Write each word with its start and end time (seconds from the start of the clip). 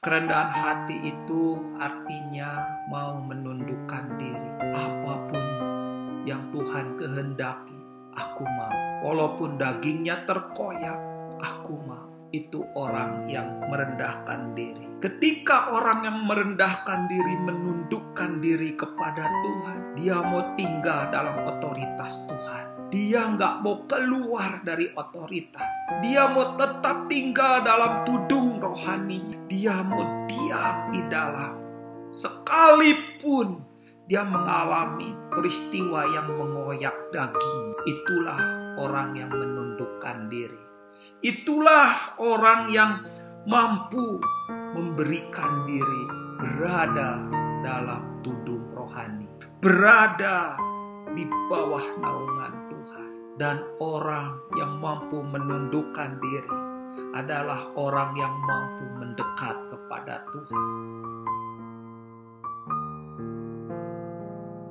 Kerendahan 0.00 0.48
hati 0.56 1.12
itu 1.12 1.60
artinya 1.76 2.64
mau 2.88 3.20
menundukkan 3.20 4.16
diri. 4.16 4.50
Apa 4.72 5.28
pun 5.28 5.44
yang 6.24 6.48
Tuhan 6.56 6.96
kehendaki, 6.96 7.76
aku 8.16 8.48
mau. 8.48 8.76
Walaupun 9.04 9.60
dagingnya 9.60 10.24
terkoyak, 10.24 10.96
aku 11.44 11.76
mau. 11.84 12.08
Itu 12.32 12.64
orang 12.80 13.28
yang 13.28 13.60
merendahkan 13.68 14.56
diri. 14.56 14.88
Ketika 15.04 15.68
orang 15.68 16.08
yang 16.08 16.24
merendahkan 16.24 17.04
diri 17.04 17.36
menundukkan 17.36 18.40
diri 18.40 18.72
kepada 18.80 19.28
Tuhan, 19.28 20.00
dia 20.00 20.16
mau 20.16 20.56
tinggal 20.56 21.12
dalam 21.12 21.44
otoritas 21.44 22.24
Tuhan. 22.24 22.88
Dia 22.88 23.36
nggak 23.36 23.54
mau 23.60 23.84
keluar 23.84 24.64
dari 24.64 24.88
otoritas. 24.96 25.68
Dia 26.00 26.32
mau 26.32 26.56
tetap 26.56 27.04
tinggal 27.04 27.60
dalam 27.68 28.00
tudung 28.08 28.39
rohani. 28.60 29.48
Dia 29.48 29.80
mau 29.80 30.28
diam 30.28 30.92
di 30.92 31.00
dalam. 31.08 31.56
Sekalipun 32.12 33.70
dia 34.10 34.26
mengalami 34.26 35.14
peristiwa 35.30 36.02
yang 36.10 36.28
mengoyak 36.34 36.94
daging. 37.14 37.66
Itulah 37.88 38.40
orang 38.76 39.16
yang 39.16 39.30
menundukkan 39.32 40.28
diri. 40.28 40.62
Itulah 41.24 42.18
orang 42.20 42.68
yang 42.68 43.06
mampu 43.48 44.20
memberikan 44.76 45.64
diri 45.64 46.04
berada 46.36 47.24
dalam 47.64 48.20
tudung 48.20 48.68
rohani. 48.74 49.30
Berada 49.62 50.58
di 51.14 51.24
bawah 51.48 51.86
naungan 52.02 52.52
Tuhan. 52.66 53.06
Dan 53.38 53.56
orang 53.78 54.36
yang 54.58 54.82
mampu 54.82 55.22
menundukkan 55.22 56.18
diri 56.18 56.69
adalah 57.14 57.74
orang 57.74 58.14
yang 58.14 58.34
mampu 58.44 58.86
mendekat 58.98 59.56
kepada 59.70 60.22
Tuhan. 60.30 60.99